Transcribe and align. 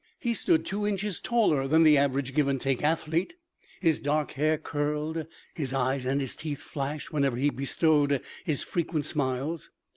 He 0.17 0.33
stood 0.33 0.65
two 0.65 0.87
inches 0.87 1.19
taller 1.19 1.67
than 1.67 1.83
the 1.83 1.95
average 1.95 2.33
Give 2.33 2.47
and 2.47 2.59
Take 2.59 2.83
athlete; 2.83 3.35
his 3.81 3.99
dark 3.99 4.31
hair 4.31 4.57
curled; 4.57 5.27
his 5.53 5.75
eyes 5.75 6.07
and 6.07 6.19
his 6.19 6.35
teeth 6.35 6.57
flashed 6.63 7.13
whenever 7.13 7.37
he 7.37 7.51
bestowed 7.51 8.19
his 8.43 8.63
frequent 8.63 9.05
smiles. 9.05 9.69